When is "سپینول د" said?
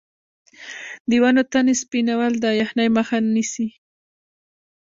1.81-2.45